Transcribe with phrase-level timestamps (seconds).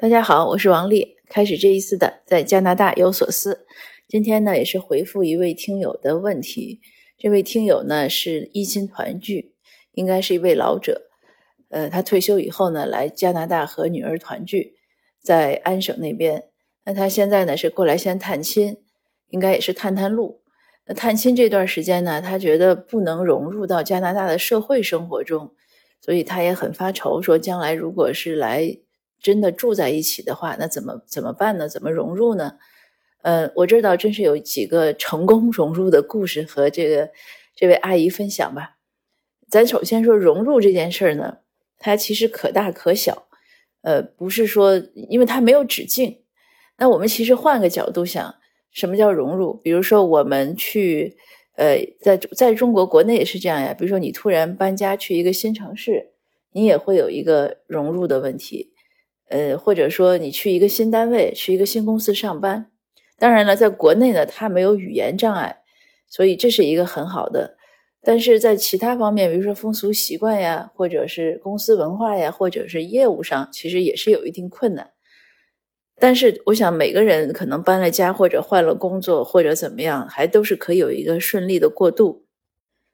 [0.00, 1.18] 大家好，我是王丽。
[1.28, 3.66] 开始这一次的在加拿大有所思。
[4.08, 6.80] 今天呢，也是回复一位听友的问题。
[7.18, 9.52] 这位听友呢是一心团聚，
[9.92, 11.02] 应该是一位老者。
[11.68, 14.76] 呃，他退休以后呢，来加拿大和女儿团聚，
[15.22, 16.44] 在安省那边。
[16.86, 18.78] 那他现在呢是过来先探亲，
[19.28, 20.40] 应该也是探探路。
[20.86, 25.54] 那探亲这段时间呢，他觉得不能融入到加拿大的社会生活中，
[26.00, 28.78] 所以他也很发愁，说将来如果是来。
[29.20, 31.68] 真的住在一起的话，那怎么怎么办呢？
[31.68, 32.58] 怎么融入呢？
[33.22, 37.10] 呃，我这倒真是有几个成功 融入的故事和这个
[37.54, 38.78] 这位阿姨分享吧。
[39.48, 41.38] 咱首先说融入这件事儿呢，
[41.78, 43.26] 它其实可大可小，
[43.82, 46.20] 呃，不是说因为它没有止境。
[46.78, 48.34] 那我们其实换个角度想，
[48.70, 49.52] 什么叫融入？
[49.54, 51.16] 比如说我们去，
[51.56, 53.74] 呃，在在中国国内也是这样呀。
[53.74, 56.12] 比如说你突然搬家去一个新城市，
[56.52, 58.72] 你也会有一个融入的问题。
[59.30, 62.68] 呃，或者说你去一个新单位，去一个新公司上班，
[63.16, 65.62] 当然了，在国内呢，它没有语言障碍，
[66.08, 67.56] 所以这是一个很好的。
[68.02, 74.90] 但是在其他方面，比如说风俗习惯呀，或者是公司文化呀，或者是业务上，其实也是有一定困难。
[76.00, 82.26] 但是我想，每个人可能搬了家，或者换了工作，或者怎么样，还都是可以有一个顺利的过渡。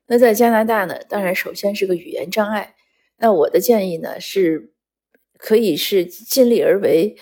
[0.09, 2.75] 那在加拿大呢，当然首先是个语言障碍。
[3.17, 4.75] 那我的建议呢是。
[5.39, 7.17] 可以是尽力而为，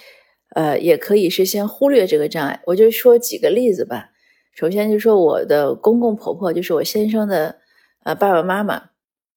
[0.55, 2.63] 呃，也可以是先忽略这个障碍。
[2.67, 4.11] 我就说几个例子吧。
[4.53, 7.59] 首先就说我的公公婆婆，就是我先生的
[8.05, 8.91] 呃爸爸妈妈，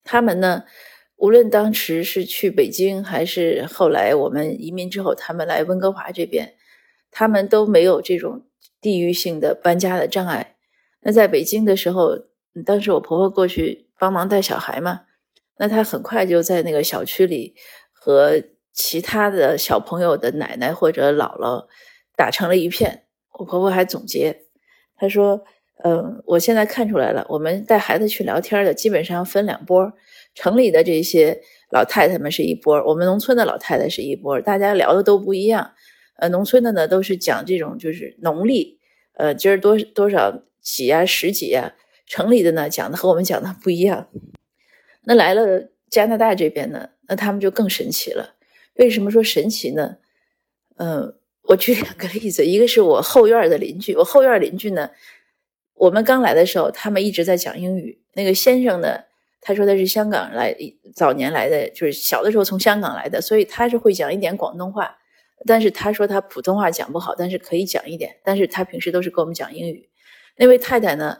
[0.04, 0.62] 他们呢，
[1.16, 6.54] 无论当时是去北京，还是后来我们移民之后，他们来温哥华这边，
[7.10, 8.46] 他们都没有这种
[8.80, 10.54] 地域性的搬家的障碍。
[11.00, 12.16] 那在北京的时候，
[12.64, 15.00] 当时我婆婆过去帮忙带小孩嘛，
[15.58, 17.56] 那她很快就在那个小区里
[17.92, 18.40] 和。
[18.78, 21.66] 其他的小朋友的奶奶或者姥姥
[22.16, 23.06] 打成了一片。
[23.32, 24.44] 我婆婆还总结，
[24.96, 25.42] 她说
[25.82, 29.92] ：“嗯，我现在看出来了，我们带孩子去聊天的基本上分两波，
[30.32, 31.40] 城里的这些
[31.72, 35.72] 老太太们是一波，我们农村的老太太是一波，大家聊的都不一样。
[36.20, 38.78] 呃，农村的呢都是讲这种就是农历，
[39.14, 41.72] 呃，今儿多多少几啊十几啊，
[42.06, 44.06] 城里的呢讲的和我们讲的不一样。
[45.02, 48.36] 那来了加拿大这边呢，那他们就更神奇了。”
[48.78, 49.98] 为什么说神奇呢？
[50.76, 54.90] 嗯，我举两个例子，一个是我后院的邻居，我后院邻居呢，
[55.74, 58.00] 我们刚来的时候，他们一直在讲英语。
[58.14, 59.00] 那个先生呢，
[59.40, 60.56] 他说他是香港来，
[60.94, 64.98] 早年来的，就是小的时候从香港来的，所以他是会讲一点广东话。
[65.44, 68.18] 但是他说他普通话讲不好，但是可以讲一点。
[68.22, 69.88] 但是他平时都是跟我们讲英语。
[70.36, 71.18] 那位太太呢，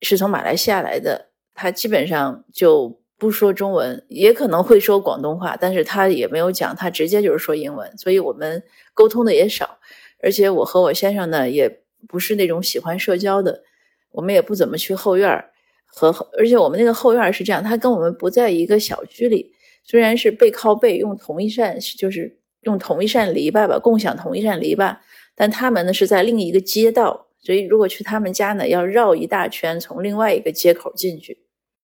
[0.00, 3.01] 是从马来西亚来的，她基本上就。
[3.22, 8.60] 不说中文，也可能会说广东话，但是他也没有讲，他直接就是说英文，所以我们
[8.94, 9.78] 沟通的也少。
[10.20, 13.62] 而且我和我先生呢，也不是那种喜欢社交的，
[14.10, 15.52] 我们也不怎么去后院儿
[15.86, 19.52] 和，而且我们那个后院是这样，他跟我们不在一个小区里，
[19.84, 24.96] 虽然是背靠背，用同一扇，就是用同一扇篱笆吧，共享同一扇篱笆，
[25.36, 31.38] 但他们呢是在另一个街道，所以如果去他们家呢，要绕一大圈，从另外一个街口进去。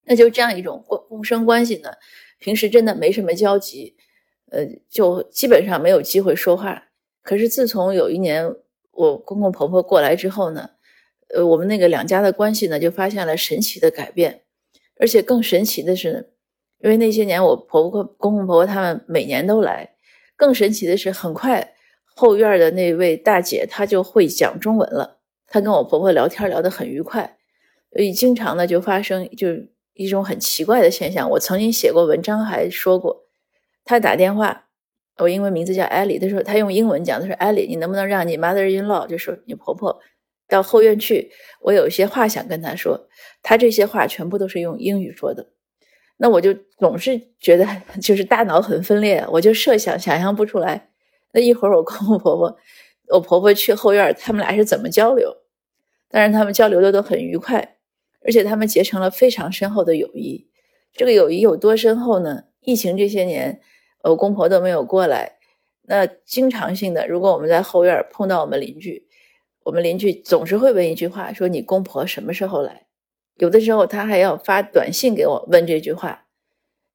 [0.08, 1.90] 那就这样一种共共生关系呢，
[2.38, 3.94] 平时真的没什么交集，
[4.50, 6.84] 呃，就基本上没有机会说话。
[7.22, 8.50] 可是自从有一年
[8.92, 10.70] 我公公婆婆过来之后呢，
[11.34, 14.42] 呃，我们那个两家的关系呢就发现了神奇的改变。
[14.98, 16.32] 而且更神奇的是，
[16.80, 19.90] 因为那些年我婆婆公公婆婆他们每年都来，
[20.34, 21.74] 更神奇的是，很快
[22.04, 27.36] 后院的那位大姐她就会讲中文了，她跟我婆婆聊天聊得很愉快，
[27.92, 29.48] 所以经常呢就发生就。
[29.98, 33.24] 一种很奇怪的现象，我曾经写过文章，还说过，
[33.84, 34.66] 他打电话，
[35.16, 40.00] 我英文名字叫艾莉，他说他用英文讲，他说艾莉，你能不能让你 mother in law，就是你婆婆
[40.46, 41.32] 到后院去，
[41.62, 43.08] 我有一些话想跟她说。
[43.42, 45.48] 他这些话全部都是用英语说的，
[46.16, 47.66] 那我就总是觉得
[48.00, 50.90] 就是大脑很分裂，我就设想想象不出来。
[51.32, 52.56] 那一会儿我公公婆婆，
[53.08, 55.36] 我婆婆去后院，他们俩是怎么交流？
[56.08, 57.67] 当然他们交流的都很愉快。
[58.28, 60.50] 而且他们结成了非常深厚的友谊。
[60.92, 62.44] 这个友谊有多深厚呢？
[62.60, 63.58] 疫情这些年，
[64.02, 65.38] 我公婆都没有过来。
[65.84, 69.08] 那经常性的，如果我们在后院碰到我们邻居，
[69.64, 72.84] 我们邻居总是会问一句话：说你公婆什么时候来？
[73.36, 76.26] 有的时候他还要发短信给我问这句话，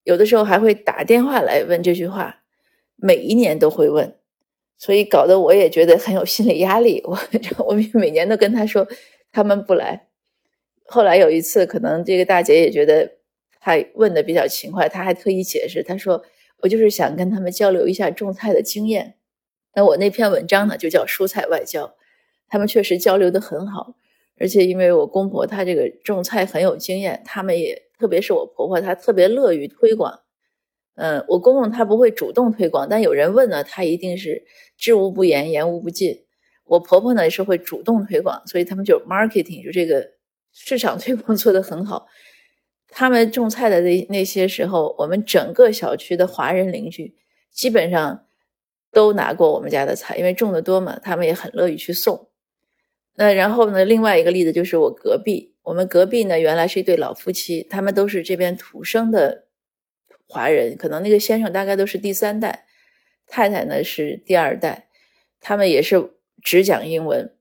[0.03, 2.41] 有的时候还会打电话来问这句话。
[2.95, 4.15] 每一年都会问，
[4.77, 7.01] 所以搞得我也觉得很有心理压力。
[7.05, 7.17] 我
[7.65, 8.87] 我每年都跟他说，
[9.31, 10.07] 他们不来。
[10.85, 13.17] 后来有一次，可能这个大姐也觉得
[13.59, 16.23] 他问的比较勤快，她还特意解释，她说
[16.61, 19.15] ：“我就是想跟他们交流一下种菜的经验。”
[19.75, 21.95] 那我那篇文章呢，就叫蔬菜外交。
[22.47, 23.95] 他们确实交流的很好，
[24.37, 30.19] 而且因为我公婆她这个种菜很有经验，他们也特别是我婆婆，她特别乐于推广。
[30.95, 34.43] 嗯，我公公他不会主动推广，但有人问呢，他一定是
[34.77, 36.23] 知无不言，言无不尽。
[36.65, 40.07] 我婆婆呢是会主动推广，所以他们就 marketing 就这个
[40.53, 42.07] 市场推广做得很好。
[42.87, 47.15] 他们种菜的那那些时候，我们整个小区的华人邻居
[47.51, 48.27] 基本上
[48.91, 52.29] 都拿过我们家的菜，因为种的多嘛，他们也很乐意去送。
[53.15, 59.45] 那然后呢，另外一个例子就是我隔壁，我们隔壁呢原来是一对老夫妻，他们都是这边土生的
[60.27, 62.65] 华人，可能那个先生大概都是第三代，
[63.27, 64.87] 太太呢是第二代，
[65.39, 66.11] 他们也是
[66.43, 67.35] 只讲英文，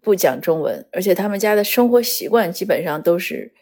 [0.00, 3.52] 不讲中文，而且他们家的生活习惯基本上都是。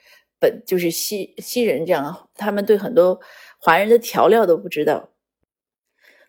[0.41, 3.19] 本就是西西人这样，他们对很多
[3.59, 5.09] 华人的调料都不知道。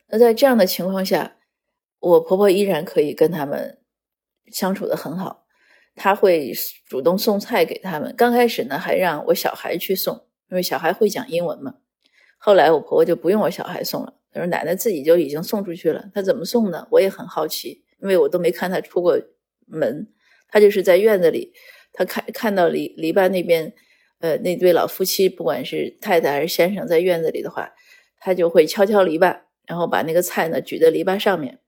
[0.07, 1.35] 那在这样的情况下，
[1.99, 3.79] 我婆婆依然可以跟他们
[4.53, 5.45] 相处的很好。
[5.95, 6.53] 她会
[6.87, 8.13] 主动送菜给他们。
[8.15, 10.15] 刚开始呢，还让我小孩去送，
[10.49, 11.75] 因为小孩会讲英文嘛。
[12.37, 16.09] 后来我婆婆就不用我小孩送了，她说奶奶自己就已经送出去了。
[16.13, 16.87] 她怎么送呢？
[16.91, 19.19] 我也很好奇，因为我都没看她出过
[19.65, 20.07] 门。
[20.49, 21.53] 他就是在院子里，
[21.93, 23.73] 他看看到篱篱笆那边。
[24.19, 27.73] 呃，那对老夫妻，不管是太太还是先生，在院子里的话，
[28.17, 31.59] 他就会敲敲篱笆，然后把那个菜呢举在篱笆上面，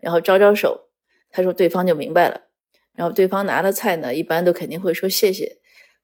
[0.00, 0.88] 然后招招手。
[1.30, 2.40] 他说对方就明白了，
[2.96, 5.58] 然后对方拿了菜呢，一般都肯定会说谢谢。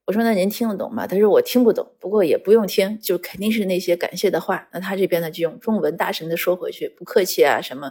[0.05, 1.07] 我说那您听得懂吗？
[1.07, 4.69] 他说我听不懂，不过也不用听，就肯定是那些感谢的话。
[4.71, 7.87] 那他这边呢就用中文大声的说回去，不客气啊什么，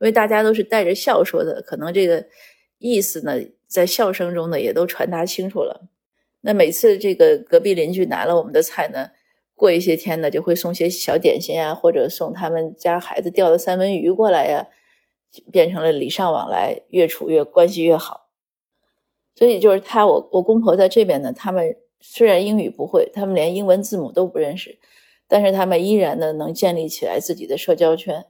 [0.00, 2.24] 因为大家都是带着笑说的，可能这个
[2.80, 3.34] 意思呢
[3.68, 5.88] 在笑声中呢也都传达清楚了。
[6.40, 9.10] 那每次这个隔壁邻居拿了我们的菜呢，
[9.54, 14.66] 过一些天呢，就会送些小点心啊，或者送他们家孩子钓的三文鱼过来呀，
[15.52, 18.28] 变成了礼尚往来，越处越关系越好。
[19.34, 24.78] 所以就是他，我我公婆在这边呢，他们虽然英语不会，他们连英文字母都不认识，
[25.28, 28.24] 但是他们依然呢能建立起来自己的社交圈。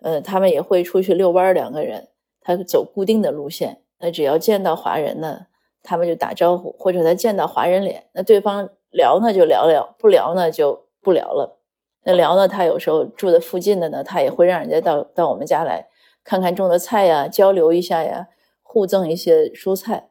[0.00, 2.08] 呃，他们也会出去遛弯儿，两个人
[2.40, 5.46] 他走固定的路线，那只要见到华人呢。
[5.86, 11.60] 他们就打招呼，或者他见到华人脸，那对方聊呢就聊聊，不聊呢就不聊了。
[12.04, 15.86] 那聊呢，他有时候住的附近的呢，他也会让人家到到我们家来
[16.24, 18.28] 看看种的菜呀，交流一下呀，
[18.62, 20.08] 互赠一些蔬菜。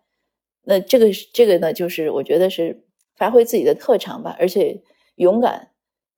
[0.66, 2.86] 那这个这个呢，就是我觉得是
[3.18, 4.80] 发挥自己的特长吧，而且
[5.16, 5.72] 勇敢，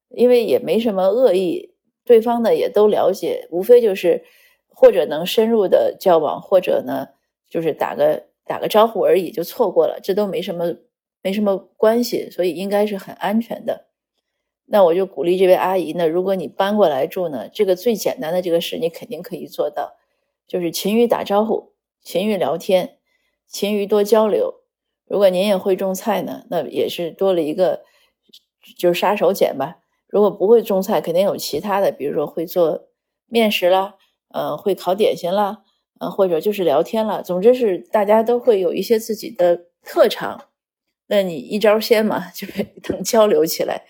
[0.09, 1.73] 因为也没什么恶意，
[2.03, 4.21] 对方呢也都了解，无非就是
[4.67, 7.07] 或者能深入的交往，或者呢
[7.49, 8.27] 就是打个。
[8.47, 10.75] 打个招呼而已就错过了，这都没什么，
[11.23, 13.87] 没什么关系，所以应该是很安全的。
[14.67, 19.95] 那我就鼓励这位阿姨呢，如果你搬过来住呢，这个最简单的这个事你肯定可以做到，
[20.47, 22.99] 就是勤于打招呼，勤于聊天，
[23.47, 24.61] 勤于多交流。
[25.07, 27.81] 如果您也会种菜呢，那也是多了一个
[28.77, 29.77] 就是杀手锏吧。
[30.07, 32.89] 如果不会种菜，肯定有其他的，比如说会做
[33.25, 33.95] 面食啦，
[34.29, 35.63] 呃，会烤点心啦。
[35.99, 40.49] 啊，或者就是聊天了，总之是大家都会有一些自己的特长，
[41.07, 42.47] 那你一招鲜嘛， 就
[42.93, 43.85] 能交流起来。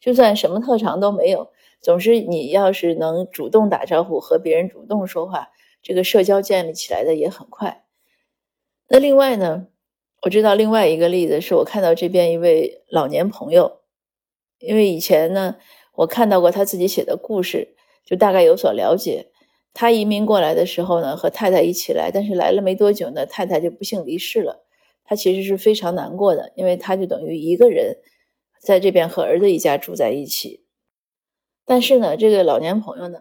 [0.00, 5.50] 就算什么特长都没有，总之你要是能主动打招呼，和别人主动说话，
[5.82, 7.84] 这个社交建立起来的也很快。
[8.88, 9.68] 那另外呢，
[10.22, 13.80] 我知道另外一个例子是我看到这边一位老年朋友，
[14.58, 15.56] 因为以前呢，
[15.94, 19.31] 我看到过他自己写的故事，就大概有所了解。
[19.74, 24.64] 他移民过来的时候呢，和太太一起来，但是来了没多久呢，太太就不幸离世了。
[25.04, 27.96] 他其实是非常难过的，因为他就等于一个人
[28.60, 30.64] 在这边和儿子一家住在一起。
[31.64, 33.20] 但是呢，这个老年朋友呢，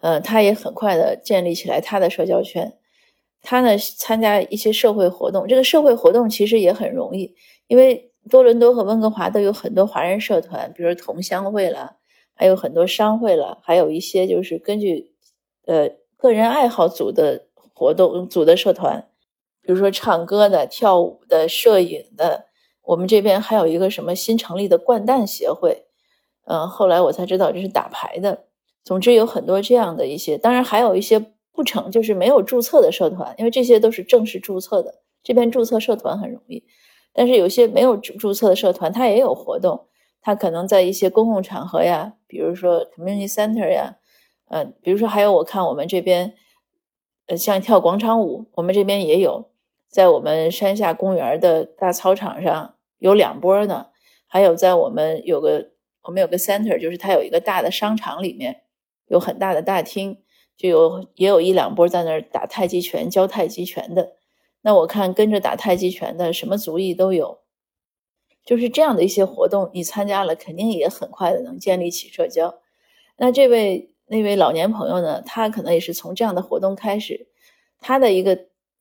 [0.00, 2.72] 呃，他也很快的建立起来他的社交圈。
[3.42, 7.34] 他呢参加一些社会活动，这个社会活动其实也很容易，
[7.66, 11.96] 因为多伦多和温哥华都有很多华人社团，比如同乡会了，
[12.34, 15.11] 还有很多商会了，还有一些就是根据。
[15.66, 19.08] 呃，个人爱好组的活动组的社团，
[19.60, 22.46] 比如说唱歌的、跳舞的、摄影的。
[22.82, 25.84] 我们这边还有一个什么新成立的掼蛋协会，
[26.46, 28.46] 嗯，后来我才知道这是打牌的。
[28.82, 34.92] 总之有很多这样的一些，当然还有一些不成，就是没有注册的社团，因为这些都是正式注册的。
[35.22, 36.64] 这边注册社团很容易，
[37.12, 39.86] 但是有些没有注册的社团，它也有活动，
[40.20, 43.96] 它可能在一些公共场合呀，比如说 community center 呀。
[44.52, 46.34] 嗯，比如说还有我看我们这边，
[47.26, 49.50] 呃，像跳广场舞，我们这边也有，
[49.88, 53.86] 在我们山下公园的大操场上有两波呢。
[54.26, 58.62] 还有在我们有个我们有个 center，就是它有一个大的商场里面
[59.06, 60.22] 有很大的大厅，
[60.56, 64.16] 就有也有一两波在那儿打太极拳、教太极拳的。
[64.62, 67.40] 那我看跟着打太极拳的什么族裔都有，
[68.44, 72.58] 就是这样的一些活动，你参加了肯定也很快的能建立起社交。
[73.18, 77.28] 那这位那位老年朋友呢，他可能也是从这样的活动开始，
[77.80, 78.38] 他的一个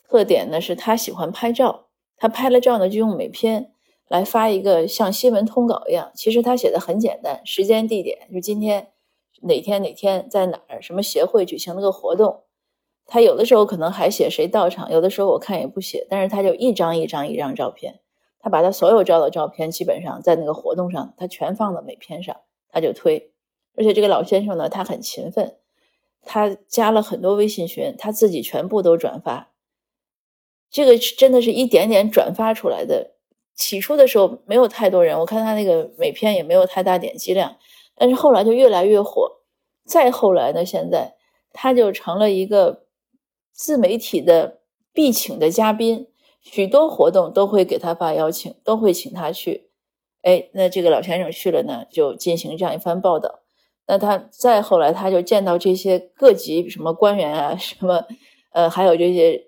[0.07, 1.87] 特点呢是他喜欢拍照，
[2.17, 3.71] 他拍了照呢就用美篇
[4.09, 8.89] 来发一个像新闻通稿一样，其实他写的很简单，时间地点就今天
[9.43, 12.43] 哪天哪天在哪儿，什么协会举行了个活动。
[13.05, 17.99] 他有的时候可能还写谁到场，有的时候我看也不写，但是他就一张一张一张照片，
[18.39, 22.35] 他把他所有照的照片基本上在那个活动上，他全放到美篇上，
[22.69, 23.30] 他就推。
[23.75, 25.57] 而且这个老先生呢，他很勤奋，
[26.23, 29.51] 他加了很多微信群，他自己全部都转发。
[30.69, 33.15] 这个真的是一点点转发出来的。
[33.55, 37.57] 起初的时候没有太多人，我看他那个每篇也没有太大点击量，
[37.95, 39.39] 但是后来就越来越火。
[39.85, 41.15] 再后来呢，现在
[41.51, 42.85] 他就成了一个。
[43.53, 44.61] 自媒体的
[44.91, 46.07] 必请的嘉宾，
[46.39, 49.69] 许多活动都会给他发邀请，都会请他去。
[50.23, 53.40] 哎，那这个老先生去了呢，就进行这样一番报道。
[53.88, 58.05] 那他再后来，他就见到这些各级什么官员啊，什么
[58.51, 59.47] 呃，还有这些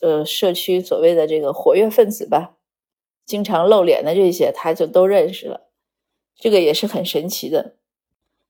[0.00, 2.56] 呃社区所谓的这个活跃分子吧，
[3.26, 5.68] 经常露脸的这些，他就都认识了。
[6.36, 7.76] 这个也是很神奇的。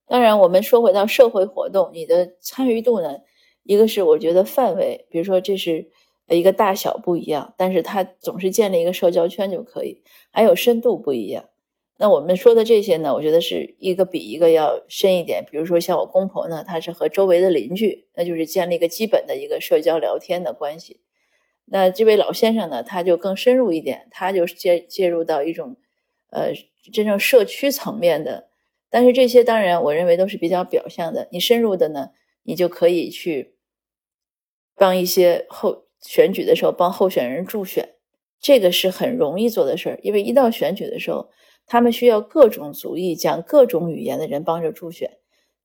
[0.07, 3.19] 当然，我们说回到社会活动，你的参与度呢？
[3.65, 5.91] 一个是我觉得范围，比如说这是
[6.29, 10.03] 一个大小不一样，但是它总是建立一个社交圈就可以。
[10.31, 11.45] 还有深度不一样。
[12.03, 15.45] 那我们说的这些呢，我觉得是一个比一个要深一点。
[15.49, 21.01] 比如说像我公婆呢，他是和周围的邻居，那就是建立一个基本的一个社交聊天的关系。
[21.67, 25.77] 那这位老先生呢，他就更深入一点，他就是介介入到一种
[26.31, 26.53] 呃
[26.93, 28.49] 真正社区层面的。
[28.91, 32.09] 但是这些当然我认为都是比较表象的，你深入的呢。
[32.45, 33.55] 你就可以去
[34.75, 37.91] 帮一些候选举的时候帮候选人助选，
[38.41, 40.01] 这个是很容易做的事儿。
[40.03, 41.31] 因为一到选举的时候，
[41.73, 45.11] 他们需要各种族裔、讲各种语言的人帮着助选。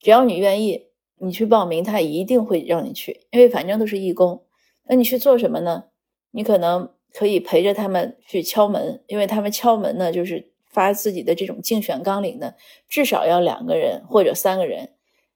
[0.00, 0.86] 只要你愿意，
[1.18, 3.26] 你去报名，他一定会让你去。
[3.30, 4.42] 因为反正都是义工。
[4.86, 5.84] 那你去做什么呢？
[6.30, 12.54] 你可能可以陪着他们去敲门，因为他们敲门呢，就是发自己的这种竞选纲领呢，
[12.88, 14.88] 至少要两个人或者三个人。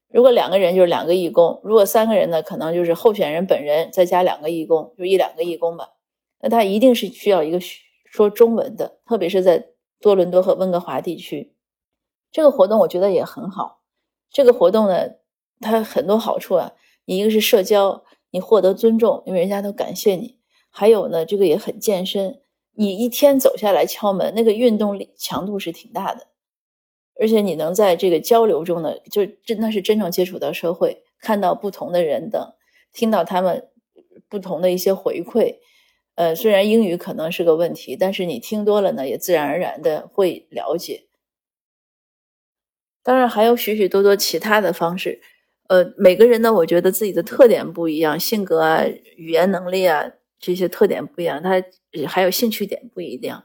[0.08, 5.90] 如果两个人就是两个义工，如果三个人呢，可能就是候选人本人再加两个义工，就一两个义工吧。
[6.40, 7.58] 那他一定是需要一个
[8.06, 9.66] 说中文的，特别是在
[10.02, 11.54] 多伦多和温哥华地区。
[12.30, 13.80] 这个活动我觉得也很好。
[14.30, 15.10] 这个活动呢，
[15.60, 16.72] 它很多好处啊。
[17.04, 20.38] 你一个是社交，你获得尊重，因为人家都感谢你。
[20.70, 22.40] 还有呢，这个也很健身。
[22.74, 26.28] 你一天走下来敲门，那个运动力强度是挺大的。
[27.20, 32.54] 而且你能在这个交流中呢，就真的是真正接触到社会，看到不同的人等，
[32.92, 33.68] 听到他们
[34.28, 35.58] 不同的一些回馈。
[36.14, 41.04] 呃，虽然英语可能是个问题，但是你听多了呢，也自然而然的会了解。
[43.02, 45.20] 当然还有许许多多其他的方式。
[45.68, 48.84] 呃，每个人呢，我觉得自己的特点不一样，性格啊、
[49.16, 50.04] 语言能力啊
[50.38, 51.62] 这些特点不一样，他
[52.06, 53.44] 还有兴趣点不一样。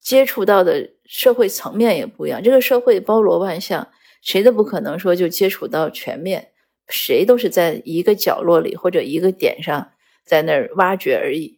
[0.00, 3.88] 接触到的社会层面也不一样，这个社会包罗万象，
[4.20, 6.52] 谁都不可能说就接触到全面，
[6.88, 9.92] 谁都是在一个角落里或者一个点上
[10.24, 11.57] 在那儿挖掘而已。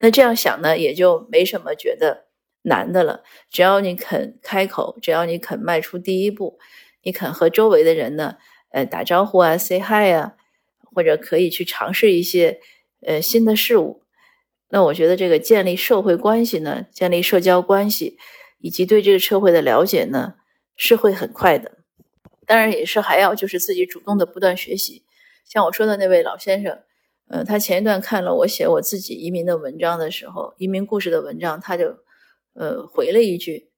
[0.00, 2.26] 那这样想呢，也就没什么觉得
[2.62, 3.22] 难的了。
[3.50, 6.58] 只要你肯开口，只要你肯迈出第一步，
[7.02, 8.36] 你肯和周围的人呢，
[8.70, 10.34] 呃，打招呼啊，say hi 啊，
[10.94, 12.60] 或者可以去尝试一些
[13.06, 14.02] 呃新的事物。
[14.70, 18.18] 那我觉得这个建立社会关系呢，建立社交关系，
[18.58, 20.34] 以及对这个社会的了解呢，
[20.76, 21.78] 是会很快的。
[22.46, 25.04] 当然也是还要就是自己主动的不断学习。
[25.44, 26.78] 像我说的那位老先生，
[27.30, 31.96] 呃，他前一段看了我写我自己移民的文章的时候，移民故事的文章，他就
[32.54, 33.70] 呃回了一句，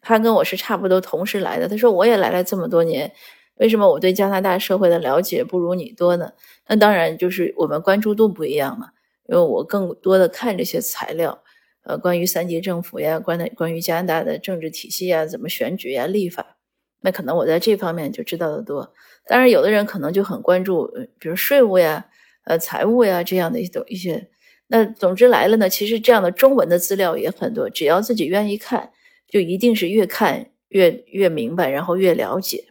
[0.00, 3.12] 他跟我是差不多同时来的，他说我也来了这么多年，
[3.56, 6.32] 为什么我对加拿大社会的了解不如你多呢？
[6.68, 8.90] 那当然就是我们关注度不一样嘛。
[9.28, 11.42] 因为我更多的看这些材料，
[11.84, 16.56] 呃，关于三级政府呀，关的关于加拿大的政治体系呀，怎么选举呀，立法，
[17.00, 18.92] 那可能我在这方面就知道的多。
[19.26, 22.08] 当然，有的人可能就很关注，比如税务呀，
[22.44, 24.30] 呃，财务呀这样的一种一些。
[24.68, 28.92] 那总之来了呢，其实这样的中文的资料也很多，只要自己愿意看，
[29.28, 32.66] 就一定是越看越越明白，然后越了解。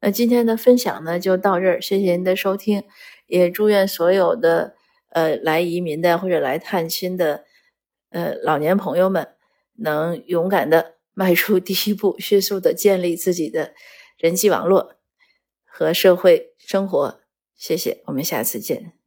[0.00, 2.82] 那今天的分享呢就到这儿，谢谢您的收听，
[3.26, 4.74] 也祝愿所有的。
[5.10, 7.44] 呃，来移民的或者来探亲的，
[8.10, 9.28] 呃，老年朋友们
[9.76, 13.74] 能勇敢的迈出第一步，迅速的建立自己的
[14.18, 14.96] 人际网络，
[15.64, 17.20] 和社会生活。
[17.56, 19.03] 谢谢，我们下次见。